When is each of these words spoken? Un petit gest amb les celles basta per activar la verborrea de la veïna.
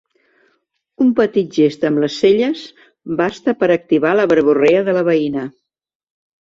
Un 1.05 1.11
petit 1.19 1.51
gest 1.59 1.85
amb 1.91 2.03
les 2.05 2.15
celles 2.23 2.65
basta 3.23 3.57
per 3.63 3.73
activar 3.79 4.19
la 4.21 4.27
verborrea 4.35 4.85
de 4.91 4.99
la 5.01 5.07
veïna. 5.15 5.51